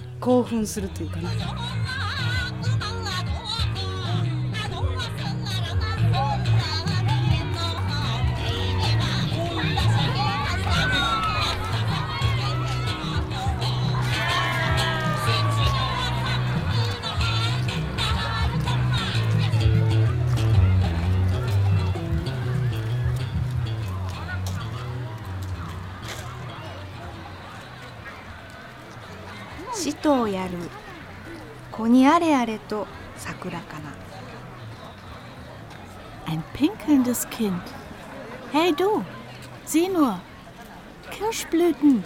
[30.04, 30.58] 使徒をやる
[31.72, 33.94] 子にあれあれと桜かな
[36.26, 37.62] Ein pinkelndes Kind.
[38.52, 39.04] Hey du,
[39.66, 40.20] sieh nur,
[41.10, 42.04] Kirschblüten.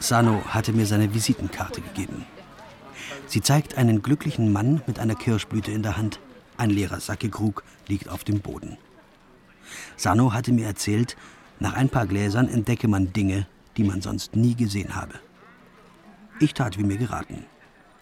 [0.00, 2.26] Sano hatte mir seine Visitenkarte gegeben.
[3.28, 6.18] Sie zeigt einen glücklichen Mann mit einer Kirschblüte in der Hand.
[6.56, 8.78] Ein leerer Sackekrug liegt auf dem Boden.
[9.96, 11.16] Sano hatte mir erzählt,
[11.60, 15.14] nach ein paar Gläsern entdecke man Dinge, die man sonst nie gesehen habe.
[16.39, 17.45] Ich tat wie mir geraten.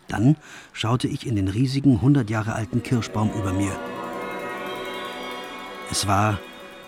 [0.08, 0.38] Dann
[0.74, 3.72] schaute ich in den riesigen, hundert Jahre alten Kirschbaum über mir.
[5.92, 6.40] Es war,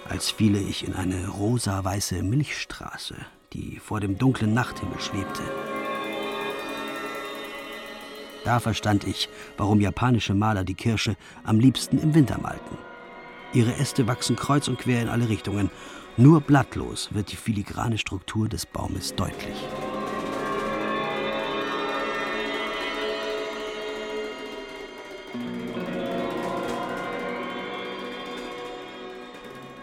[0.09, 3.15] als fiele ich in eine rosa-weiße Milchstraße,
[3.53, 5.43] die vor dem dunklen Nachthimmel schwebte.
[8.43, 12.77] Da verstand ich, warum japanische Maler die Kirsche am liebsten im Winter malten.
[13.53, 15.71] Ihre Äste wachsen kreuz und quer in alle Richtungen.
[16.17, 19.57] Nur blattlos wird die filigrane Struktur des Baumes deutlich.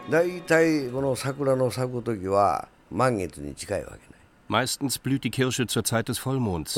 [0.10, 4.18] 大体この桜の咲く時は満月に近いわけね。
[4.50, 6.78] Meistens blüht die Kirsche zur Zeit des Vollmonds.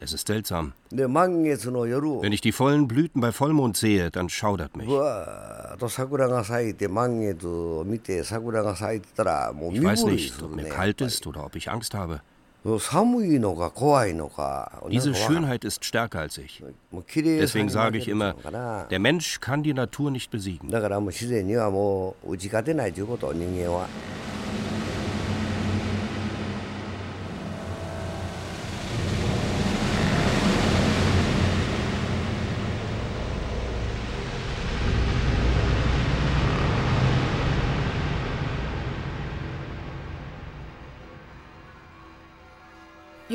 [0.00, 0.72] Es ist seltsam.
[0.92, 4.86] Wenn ich die vollen Blüten bei Vollmond sehe, dann schaudert mich.
[4.86, 4.94] Ich
[9.82, 12.20] weiß nicht, ob mir kalt ist oder ob ich Angst habe.
[14.89, 16.61] Diese Schönheit ist stärker als ich.
[17.39, 18.35] Deswegen sage ich immer,
[18.89, 20.69] der Mensch kann die Natur nicht besiegen.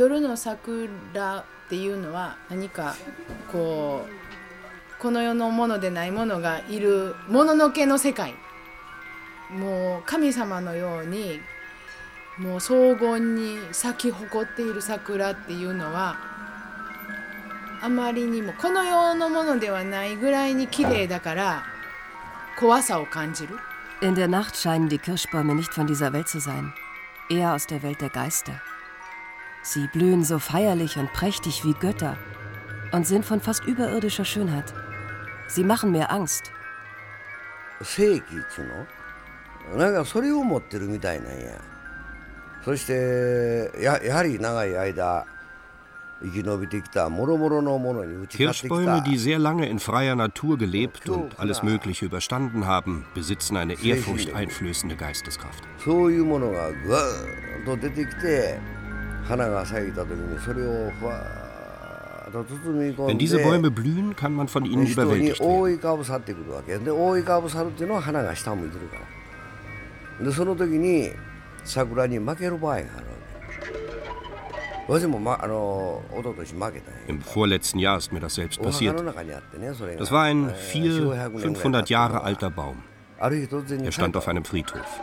[0.03, 2.97] 夜の桜っていうのは何か
[3.53, 8.35] こうこの世のものでないものがいるもののけの世界
[9.49, 11.41] もう神様のように
[12.37, 16.17] もう荘厳に咲き誇っている桜っていうのは
[17.81, 21.63] あまりにもこの世のものではないぐらいに綺麗だから
[22.59, 23.57] 怖さを感じる。
[24.01, 26.73] In der Nacht scheinen die Kirschbäume nicht von dieser Welt zu sein,
[27.31, 28.61] eher aus der Welt der Geister.
[29.64, 32.18] Sie blühen so feierlich und prächtig wie Götter
[32.92, 34.74] und sind von fast überirdischer Schönheit.
[35.48, 36.52] Sie machen mir Angst.
[37.84, 38.66] 正義っつう
[39.76, 41.62] のなんかそれを持ってるみたいなんや
[42.66, 45.28] そしてややはり長い間
[48.30, 53.74] Kirschbäume, die sehr lange in freier Natur gelebt und alles Mögliche überstanden haben, besitzen eine
[53.74, 55.64] ehrfurchteinflößende Geisteskraft.
[63.07, 65.79] Wenn diese Bäume blühen, kann man von ihnen überwältigt werden.
[77.07, 79.03] Im vorletzten Jahr ist mir das selbst passiert.
[79.99, 82.83] Das war ein 400, 500 Jahre alter Baum.
[83.19, 85.01] Er stand auf einem Friedhof.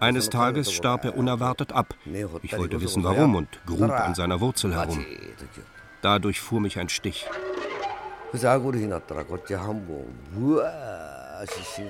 [0.00, 1.94] Eines Tages starb er unerwartet ab.
[2.42, 5.04] Ich wollte wissen, warum und grub an seiner Wurzel herum.
[6.02, 7.26] Dadurch fuhr mich ein Stich.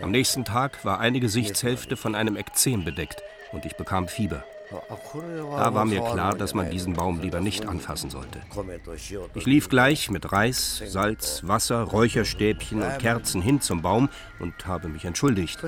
[0.03, 4.45] Am nächsten Tag war eine Gesichtshälfte von einem Ekzem bedeckt und ich bekam Fieber.
[4.71, 8.41] Da war mir klar, dass man diesen Baum lieber nicht anfassen sollte.
[9.35, 14.09] Ich lief gleich mit Reis, Salz, Wasser, Räucherstäbchen und Kerzen hin zum Baum
[14.41, 15.59] und habe mich entschuldigt.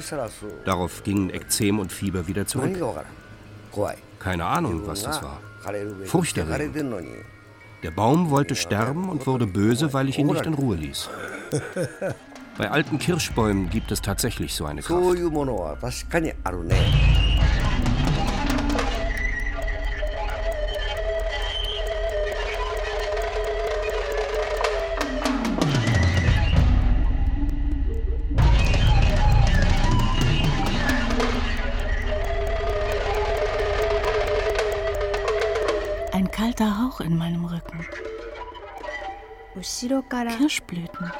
[0.64, 2.76] Darauf gingen Ekzem und Fieber wieder zurück.
[4.18, 5.40] Keine Ahnung, was das war.
[6.06, 6.74] Furchterregend.
[7.82, 11.08] Der Baum wollte sterben und wurde böse, weil ich ihn nicht in Ruhe ließ.
[12.58, 15.00] Bei alten Kirschbäumen gibt es tatsächlich so eine Kraft.
[40.38, 41.12] Kirschblüten.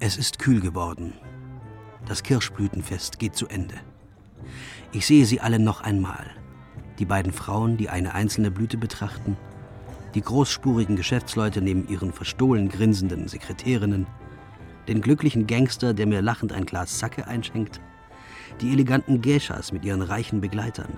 [0.00, 1.12] Es ist kühl geworden.
[2.06, 3.76] Das Kirschblütenfest geht zu Ende.
[4.90, 6.26] Ich sehe sie alle noch einmal.
[6.98, 9.36] Die beiden Frauen, die eine einzelne Blüte betrachten,
[10.16, 14.08] die großspurigen Geschäftsleute neben ihren verstohlen grinsenden Sekretärinnen,
[14.88, 17.80] den glücklichen Gangster, der mir lachend ein Glas Sake einschenkt,
[18.60, 20.92] die eleganten Geishas mit ihren reichen Begleitern,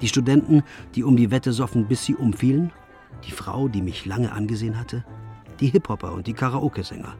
[0.00, 0.62] die Studenten,
[0.94, 2.72] die um die Wette soffen, bis sie umfielen,
[3.26, 5.04] die Frau, die mich lange angesehen hatte,
[5.60, 7.14] die Hip-Hopper und die Karaoke-Sänger,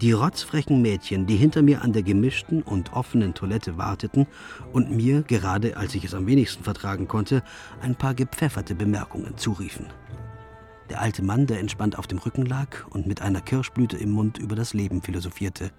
[0.00, 4.26] die rotzfrechen Mädchen, die hinter mir an der gemischten und offenen Toilette warteten
[4.72, 7.42] und mir, gerade als ich es am wenigsten vertragen konnte,
[7.80, 9.86] ein paar gepfefferte Bemerkungen zuriefen
[10.90, 14.38] der alte Mann, der entspannt auf dem Rücken lag und mit einer Kirschblüte im Mund
[14.38, 15.70] über das Leben philosophierte.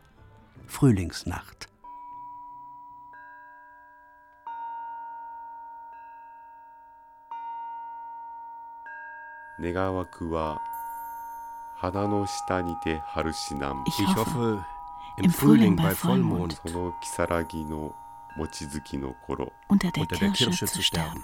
[0.68, 1.70] Frühlingsnacht.
[13.88, 14.66] Ich hoffe,
[15.18, 16.62] im Frühling bei Vollmond
[19.68, 21.24] unter der Kirsche zu sterben.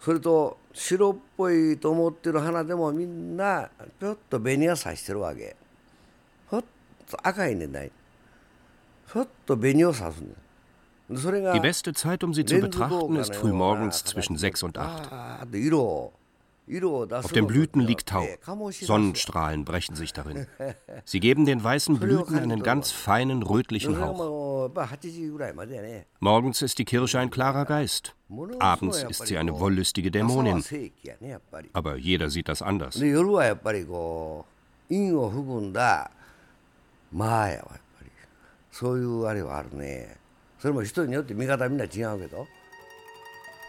[0.00, 3.70] それと白っぽいと思ってる花でもみんな
[4.00, 5.54] ぴょっと紅はさしてるわけ
[6.50, 6.64] ふっ
[7.08, 7.92] と赤いねない
[9.06, 10.28] ふっと紅をさすね
[11.52, 15.42] Die beste Zeit, um sie zu betrachten, ist frühmorgens zwischen 6 und 8.
[16.69, 18.27] Auf den Blüten liegt Tau.
[18.71, 20.47] Sonnenstrahlen brechen sich darin.
[21.05, 24.69] Sie geben den weißen Blüten einen ganz feinen rötlichen Hauch.
[26.19, 28.15] Morgens ist die Kirsche ein klarer Geist.
[28.59, 30.61] Abends ist sie eine wollüstige Dämonin.
[31.71, 33.01] Aber jeder sieht das anders.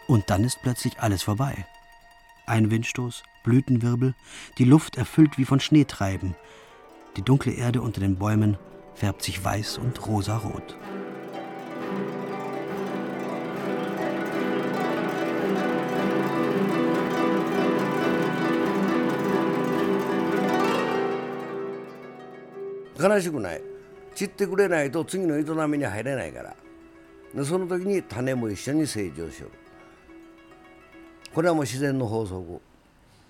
[0.07, 1.65] Und dann ist plötzlich alles vorbei.
[2.48, 4.14] Ein Windstoß, Blütenwirbel,
[4.58, 6.34] die Luft erfüllt wie von Schneetreiben.
[7.16, 8.56] Die dunkle Erde unter den Bäumen
[8.94, 10.76] färbt sich weiß und rosarot.
[22.96, 23.74] 悲 nicht.
[24.14, 29.50] 散ってくれないと次の営みに入れないからその時に種も一緒に成長しよう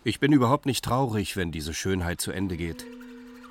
[0.06, 2.86] ich bin überhaupt nicht traurig, wenn diese Schönheit zu Ende geht.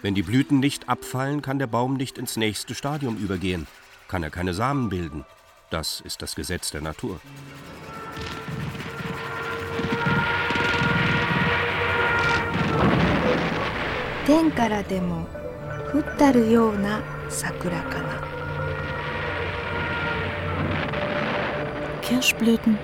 [0.00, 3.66] Wenn die Blüten nicht abfallen, kann der Baum nicht ins nächste Stadium übergehen,
[4.08, 5.24] kann er keine Samen bilden.
[5.70, 7.20] Das ist das Gesetz der Natur.
[22.02, 22.78] Kirschblüten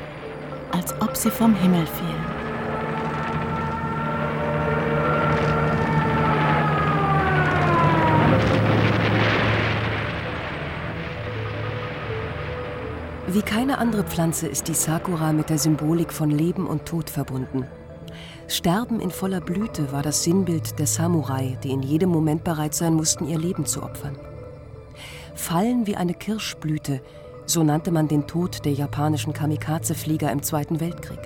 [0.74, 2.24] als ob sie vom Himmel fielen.
[13.28, 17.66] Wie keine andere Pflanze ist die Sakura mit der Symbolik von Leben und Tod verbunden.
[18.48, 22.94] Sterben in voller Blüte war das Sinnbild der Samurai, die in jedem Moment bereit sein
[22.94, 24.16] mussten, ihr Leben zu opfern.
[25.34, 27.00] Fallen wie eine Kirschblüte
[27.45, 31.19] so nannte man den Tod der japanischen Kamikaze-Flieger im Zweiten Weltkrieg.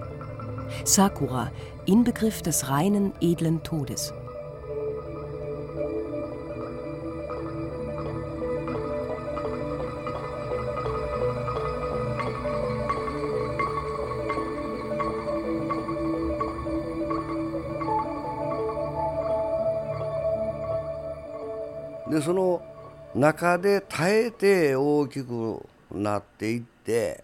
[0.85, 1.51] Sakura,
[1.85, 4.13] Inbegriff des reinen, edlen Todes.
[22.09, 22.61] De その
[23.15, 25.61] 中で耐えて大きく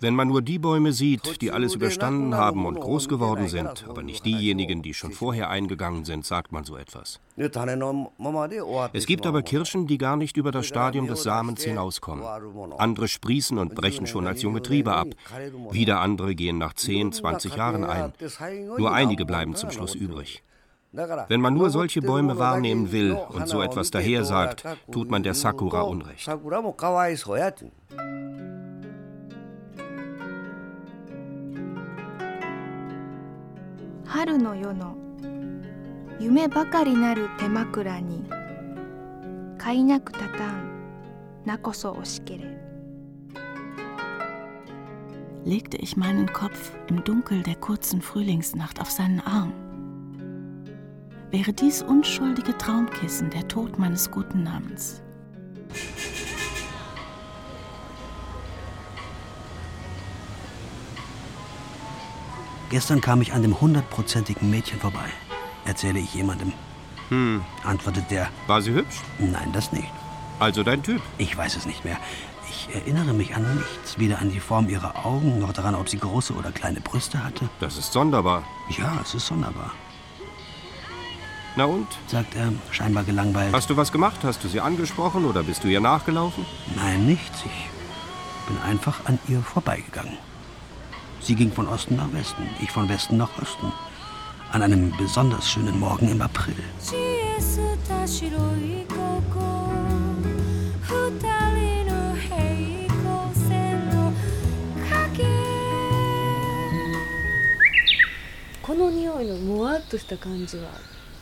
[0.00, 4.02] wenn man nur die Bäume sieht, die alles überstanden haben und groß geworden sind, aber
[4.02, 7.20] nicht diejenigen, die schon vorher eingegangen sind, sagt man so etwas.
[8.92, 12.24] Es gibt aber Kirschen, die gar nicht über das Stadium des Samens hinauskommen.
[12.78, 15.08] Andere sprießen und brechen schon als junge Triebe ab.
[15.70, 18.12] Wieder andere gehen nach 10, 20 Jahren ein.
[18.76, 20.42] Nur einige bleiben zum Schluss übrig.
[20.92, 25.34] Wenn man nur solche Bäume wahrnehmen will und so etwas daher sagt, tut man der
[25.34, 26.28] Sakura Unrecht.
[34.05, 34.95] 春の夜の
[36.19, 38.23] 夢ばかりなる手枕に
[39.57, 40.69] 飼いなくたたん
[41.45, 42.59] なこそ惜しけれ
[45.45, 49.53] legte ich meinen Kopf im Dunkel der kurzen Frühlingsnacht auf seinen Arm.
[51.31, 55.01] wäre dies unschuldige Traumkissen der Tod meines guten Namens.
[62.70, 65.06] Gestern kam ich an dem hundertprozentigen Mädchen vorbei.
[65.64, 66.52] Erzähle ich jemandem.
[67.08, 67.42] Hm.
[67.64, 68.28] Antwortet der.
[68.46, 69.00] War sie hübsch?
[69.18, 69.90] Nein, das nicht.
[70.40, 71.00] Also dein Typ?
[71.18, 71.98] Ich weiß es nicht mehr.
[72.48, 73.98] Ich erinnere mich an nichts.
[73.98, 77.48] Weder an die Form ihrer Augen, noch daran, ob sie große oder kleine Brüste hatte.
[77.60, 78.42] Das ist sonderbar.
[78.76, 79.72] Ja, es ist sonderbar.
[81.56, 81.86] Na und?
[82.08, 83.52] sagt er, scheinbar gelangweilt.
[83.52, 84.20] Hast du was gemacht?
[84.24, 86.44] Hast du sie angesprochen oder bist du ihr nachgelaufen?
[86.74, 87.44] Nein, nichts.
[87.44, 90.18] Ich bin einfach an ihr vorbeigegangen.
[91.24, 93.72] Sie ging von Osten nach Westen, ich von Westen nach Osten.
[94.52, 96.54] An einem besonders schönen Morgen im April.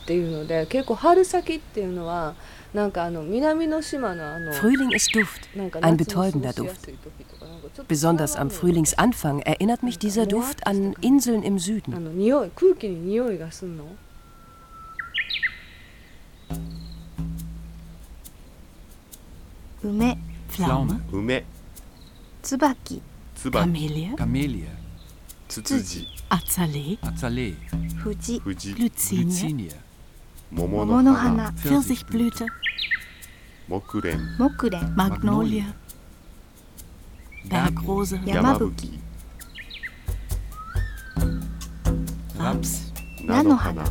[0.08, 2.34] この匂いのもわっとした感じはっていうので結構春先っていうのは
[2.74, 5.50] なんかあの南の島のあの Frühling ist Duft,
[5.82, 6.90] ein betäubender Duft.
[7.88, 11.96] Besonders am Frühlingsanfang erinnert mich dieser Duft an Inseln im Süden.
[11.96, 13.86] あの匂い空気に匂いがすんの
[19.84, 20.18] Ume,
[20.50, 21.46] Pflaume, 梅
[22.44, 23.02] Tsubaki,
[23.36, 24.68] 椿 Kamelie, Kamelie,
[25.48, 27.56] ツツジ Azalee, Azalee,
[28.04, 29.26] Fuji, 藤 Glycinie, Glycinie, 桃 Momo の no 花
[29.58, 29.91] Hana, Pfirsichblüte,
[30.53, 32.47] Momonohana, Pfirsichblüte,
[33.69, 35.65] Mokuren, Mokuren, Magnolie,
[37.49, 38.99] Bergrose, Yamabuki,
[42.39, 42.93] Raps,
[43.25, 43.85] Nanohana,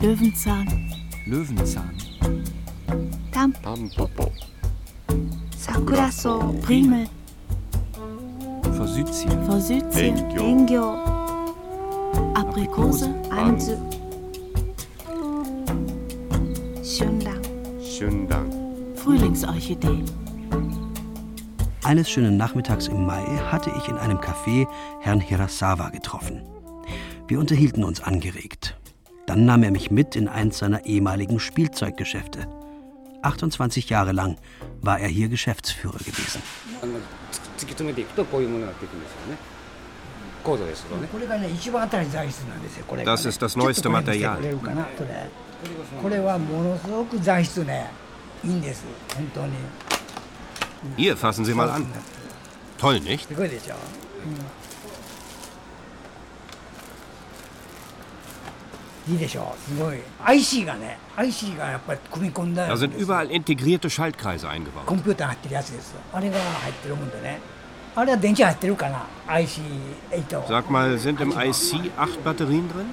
[0.00, 0.66] Löwenzahn,
[1.26, 1.94] Löwenzahn,
[3.32, 4.32] Tam, Tampopo,
[5.58, 7.06] Sakuraso, Primel,
[8.76, 11.13] Forsythien, Forsythien, Engyo,
[12.34, 13.76] Aprikose, Anzu,
[18.04, 18.50] 春蘭
[18.96, 20.04] Frühlingsorchidee.
[21.84, 24.66] Eines schönen Nachmittags im Mai hatte ich in einem Café
[25.00, 26.42] Herrn Hirasawa getroffen.
[27.28, 28.76] Wir unterhielten uns angeregt.
[29.26, 32.48] Dann nahm er mich mit in eins seiner ehemaligen Spielzeuggeschäfte.
[33.22, 34.36] 28 Jahre lang
[34.82, 36.42] war er hier Geschäftsführer gewesen.
[40.43, 44.19] 突き詰めていくとこういうものになっていくんですよね構造ですよねこれがね一番新しい材質なんですよこれが、ね、 Das ist das neueste Material.
[44.19, 45.29] ちょっとこれ見せてくれるかなそれ
[46.01, 47.91] これはものすごく材質ね
[48.43, 49.53] いいんです本当に
[50.97, 51.85] Hier, fassen Sie mal an.
[52.77, 53.27] Toll, nicht?
[53.27, 53.75] すごいでしょ、
[59.07, 64.85] うん、いいでしょすごい IC がね IC がやっぱり組み込んだ Da sind überall integrierte Schaltkreise eingebaut.
[64.85, 67.39] コンピューター入ってるやつですよあれが入ってるもんでね
[67.95, 72.85] あれは電池入ってるかな IC8 は Sag mal, sind im IC acht Batterien drin?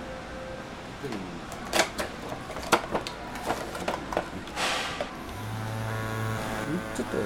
[6.96, 7.16] ちょっと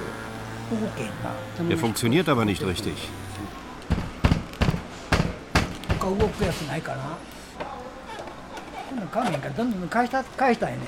[0.76, 2.92] 動けへんな Der funktioniert aber nicht richtig.
[5.98, 7.16] 他動くやつないかな
[8.88, 10.78] こんなん買うねんからどんどん返した返したいね、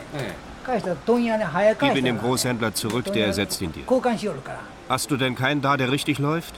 [0.65, 3.83] 返したら問屋ね早く返 Gib した ihn ら dem Großhändler zurück, der ersetzt ihn dir.
[3.85, 6.55] 交換しよるから Hast du denn keinen da, der richtig läuft?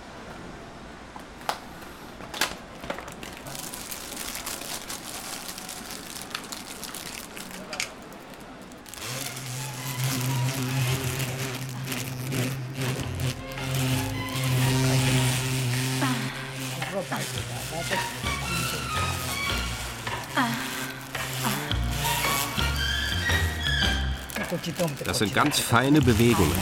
[25.20, 26.55] Sind ganz feine Bewegungen.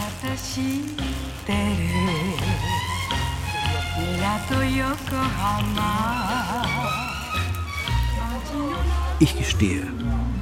[9.20, 9.86] Ich gestehe,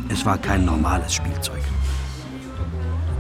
[0.09, 1.61] es war kein normales Spielzeug.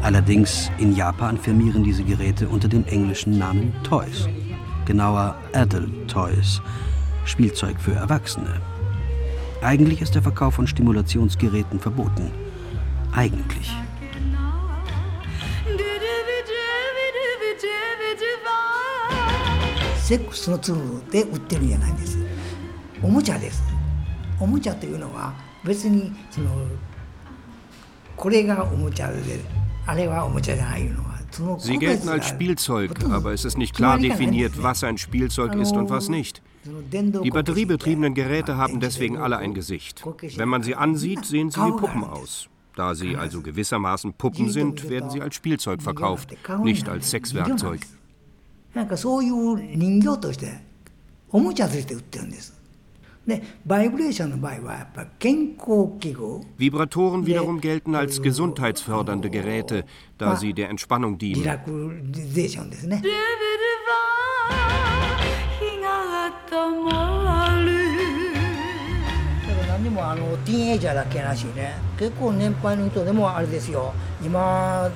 [0.00, 4.26] Allerdings in Japan firmieren diese Geräte unter dem englischen Namen Toys.
[4.86, 6.62] Genauer Adult Toys,
[7.26, 8.62] Spielzeug für Erwachsene.
[9.60, 12.30] Eigentlich ist der Verkauf von Stimulationsgeräten verboten.
[13.12, 13.76] Eigentlich.
[20.05, 22.17] セックスのツールで売ってるんじゃないんです
[23.01, 23.63] おもちゃです
[24.39, 26.49] おもちゃというのは別にその
[28.15, 29.17] これがおもちゃで
[29.85, 35.89] あれはおもちゃじゃないのはその Sie gelten als Spielzeug, aber es ist nicht klar definiert, was ein Spielzeug ist und
[35.89, 36.41] was nicht.
[36.65, 40.03] Die batteriebetriebenen Geräte haben deswegen alle ein Gesicht.
[40.35, 42.49] Wenn man sie ansieht, sehen sie wie Puppen aus.
[42.75, 47.79] Da sie also gewissermaßen Puppen sind, werden sie als Spielzeug verkauft, nicht als Sexwerkzeug.
[48.76, 50.52] なんかそういう人形として
[51.30, 52.54] おもちゃとして売ってるんです
[56.58, 59.84] Vibratoren wiederum gelten als gesundheitsfördernde Geräte,
[60.16, 61.42] da sie der Entspannung dienen.
[69.66, 74.90] 何もあのティーンエイジャーだけなしね結構年配の人でもあれですよ今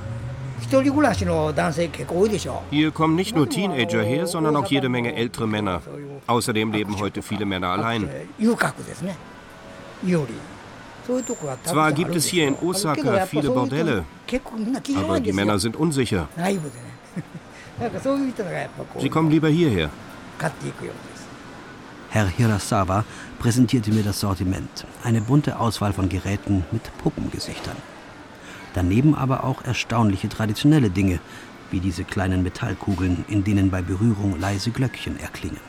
[2.71, 5.81] Hier kommen nicht nur Teenager her, sondern auch jede Menge ältere Männer.
[6.27, 8.09] Außerdem leben heute viele Männer allein.
[11.65, 14.05] Zwar gibt es hier in Osaka viele Bordelle,
[14.97, 16.29] aber die Männer sind unsicher.
[18.99, 19.91] Sie kommen lieber hierher.
[22.11, 23.05] Herr Hirasawa
[23.39, 27.77] präsentierte mir das Sortiment, eine bunte Auswahl von Geräten mit Puppengesichtern.
[28.75, 31.19] Daneben aber auch erstaunliche traditionelle Dinge,
[31.71, 35.61] wie diese kleinen Metallkugeln, in denen bei Berührung leise Glöckchen erklingen.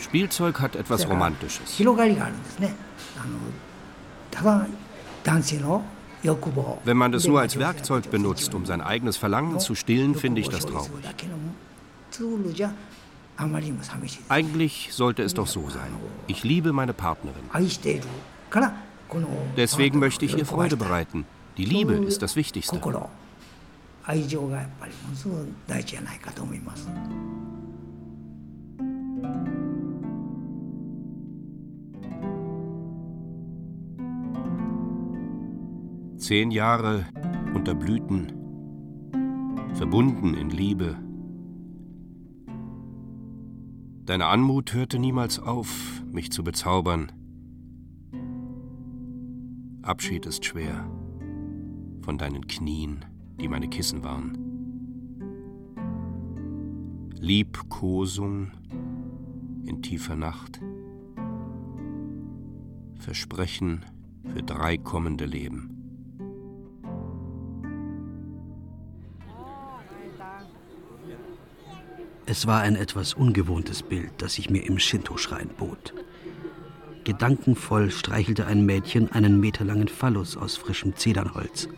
[0.00, 1.78] Spielzeug hat etwas Romantisches.
[6.84, 10.48] Wenn man das nur als Werkzeug benutzt, um sein eigenes Verlangen zu stillen, finde ich
[10.48, 10.90] das traurig.
[14.28, 15.90] Eigentlich sollte es doch so sein.
[16.26, 17.42] Ich liebe meine Partnerin.
[19.56, 21.24] Deswegen möchte ich ihr Freude bereiten.
[21.56, 22.78] Die Liebe ist das Wichtigste.
[36.18, 37.06] Zehn Jahre
[37.54, 38.32] unter Blüten,
[39.74, 40.96] verbunden in Liebe
[44.04, 47.12] Deine Anmut hörte niemals auf, mich zu bezaubern.
[49.82, 50.88] Abschied ist schwer
[52.02, 53.04] von deinen Knien,
[53.40, 54.36] die meine Kissen waren.
[57.18, 58.50] Liebkosung
[59.66, 60.60] in tiefer Nacht.
[62.96, 63.84] Versprechen
[64.32, 65.79] für drei kommende Leben.
[72.30, 75.92] Es war ein etwas ungewohntes Bild, das sich mir im Shinto-Schrein bot.
[77.02, 81.68] Gedankenvoll streichelte ein Mädchen einen meterlangen Phallus aus frischem Zedernholz.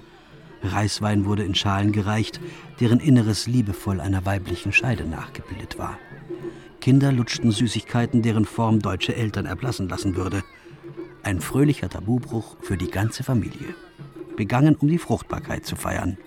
[0.63, 2.39] Reiswein wurde in Schalen gereicht,
[2.81, 5.99] deren Inneres liebevoll einer weiblichen Scheide nachgebildet war.
[6.83, 10.45] Kinder lutschten Süßigkeiten, deren Form deutsche Eltern erblassen lassen würde.
[11.23, 13.75] Ein fröhlicher Tabubruch für die ganze Familie.
[14.37, 16.19] Begangen, um die Fruchtbarkeit zu feiern.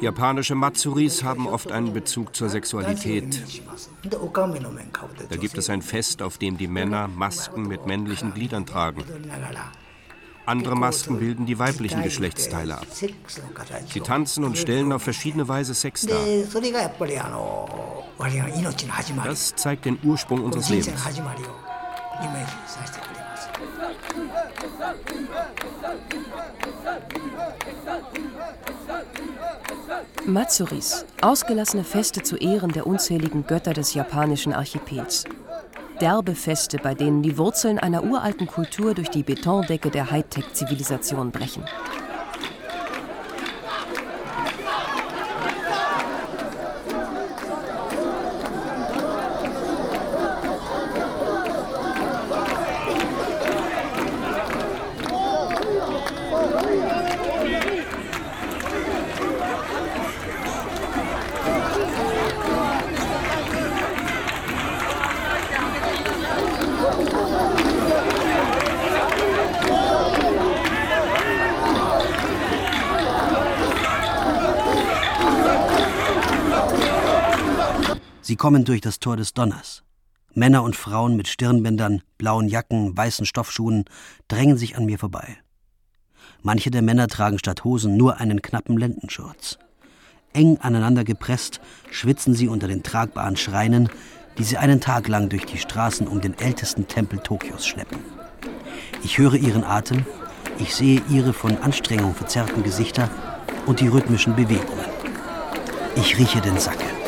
[0.00, 3.42] Japanische Matsuris haben oft einen Bezug zur Sexualität.
[5.28, 9.04] Da gibt es ein Fest, auf dem die Männer Masken mit männlichen Gliedern tragen.
[10.46, 12.86] Andere Masken bilden die weiblichen Geschlechtsteile ab.
[12.90, 16.20] Sie tanzen und stellen auf verschiedene Weise Sex dar.
[19.24, 21.02] Das zeigt den Ursprung unseres Lebens.
[30.26, 35.24] Matsuris, ausgelassene Feste zu Ehren der unzähligen Götter des japanischen Archipels.
[36.00, 41.64] Derbe Feste, bei denen die Wurzeln einer uralten Kultur durch die Betondecke der Hightech-Zivilisation brechen.
[78.34, 79.84] Sie kommen durch das Tor des Donners.
[80.32, 83.84] Männer und Frauen mit Stirnbändern, blauen Jacken, weißen Stoffschuhen
[84.26, 85.36] drängen sich an mir vorbei.
[86.42, 89.60] Manche der Männer tragen statt Hosen nur einen knappen Lendenschurz.
[90.32, 91.60] Eng aneinander gepresst
[91.92, 93.88] schwitzen sie unter den tragbaren Schreinen,
[94.36, 98.00] die sie einen Tag lang durch die Straßen um den ältesten Tempel Tokios schleppen.
[99.04, 100.04] Ich höre ihren Atem,
[100.58, 103.08] ich sehe ihre von Anstrengung verzerrten Gesichter
[103.66, 104.86] und die rhythmischen Bewegungen.
[105.94, 107.03] Ich rieche den Sacke.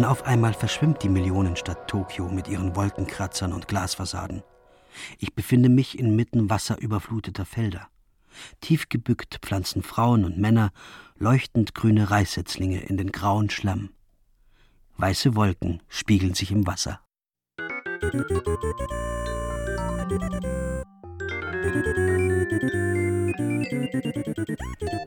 [0.00, 4.42] Dann auf einmal verschwimmt die Millionenstadt Tokio mit ihren Wolkenkratzern und Glasfassaden.
[5.18, 7.86] Ich befinde mich inmitten wasserüberfluteter Felder.
[8.62, 10.70] Tief gebückt pflanzen Frauen und Männer
[11.18, 13.90] leuchtend grüne Reissetzlinge in den grauen Schlamm.
[14.96, 17.02] Weiße Wolken spiegeln sich im Wasser.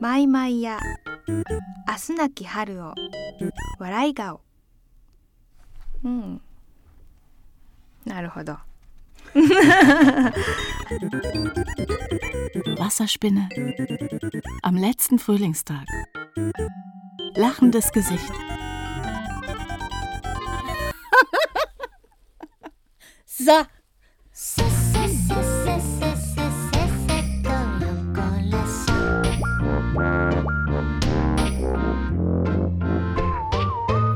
[0.00, 0.78] Mai Mai ya
[1.88, 2.94] Asunaki Haru o
[3.80, 4.38] Waraigao
[6.03, 6.41] うん。
[8.05, 8.57] なるほど。
[12.77, 13.49] Wasserspinne
[14.63, 15.85] am letzten Frühlingstag.
[17.35, 18.31] Lachendes Gesicht.
[23.25, 23.65] so.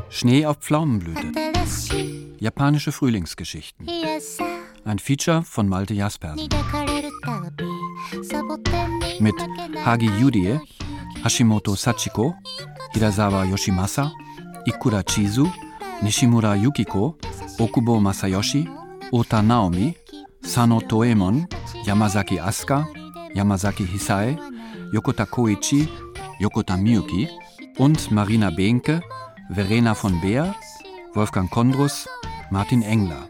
[0.09, 1.46] Schnee auf Pflaumenblüte.
[2.40, 3.86] Japanische Frühlingsgeschichten.
[4.84, 6.48] Ein Feature von Malte Jaspersen.
[9.20, 9.34] Mit
[9.84, 10.60] Hagi Yudie,
[11.24, 12.34] Hashimoto Sachiko,
[12.92, 14.12] Hirasawa Yoshimasa,
[14.64, 15.50] Ikura Chizu,
[16.02, 17.16] Nishimura Yukiko,
[17.58, 18.68] Okubo Masayoshi,
[19.12, 19.96] Ota Naomi,
[20.42, 21.46] Sano Toemon,
[21.84, 22.86] Yamazaki Asuka,
[23.34, 24.38] Yamazaki Hisae,
[24.92, 25.88] Yokota Koichi,
[26.40, 27.28] Yokota Miyuki
[27.78, 29.02] und Marina Behnke,
[29.50, 30.54] Verena von Beer,
[31.18, 32.08] Wolfgang Kondrus,
[32.48, 33.26] Martin Engler.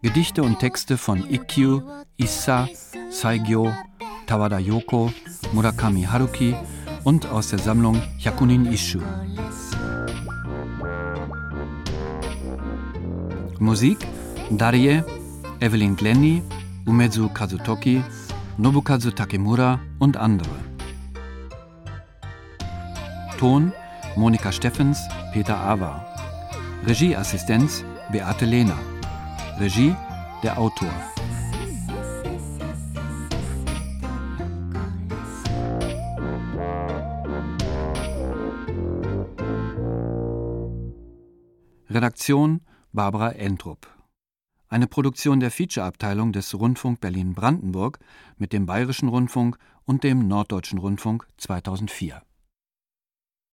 [0.00, 1.82] Gedichte und Texte von Ikkyu,
[2.16, 2.66] Issa,
[3.10, 3.70] Saigyo,
[4.26, 5.12] Tawada Yoko,
[5.52, 6.56] Murakami Haruki
[7.04, 9.02] und aus der Sammlung Hyakunin Ishu.
[13.58, 13.98] Musik
[14.48, 15.02] Darie,
[15.60, 16.42] Evelyn Glenny,
[16.86, 18.02] Umezu Kazutoki,
[18.56, 20.56] Nobukazu Takemura und andere.
[23.38, 23.74] Ton
[24.16, 24.98] Monika Steffens,
[25.34, 26.07] Peter Awa.
[26.88, 28.78] Regieassistenz Beate Lehner.
[29.60, 29.94] Regie
[30.42, 30.88] der Autor.
[41.90, 42.62] Redaktion
[42.94, 43.86] Barbara Entrup.
[44.70, 47.98] Eine Produktion der Feature-Abteilung des Rundfunk Berlin-Brandenburg
[48.38, 52.22] mit dem Bayerischen Rundfunk und dem Norddeutschen Rundfunk 2004.